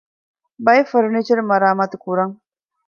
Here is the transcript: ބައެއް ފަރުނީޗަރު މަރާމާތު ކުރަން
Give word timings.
ބައެއް 0.65 0.89
ފަރުނީޗަރު 0.91 1.43
މަރާމާތު 1.49 1.95
ކުރަން 2.03 2.33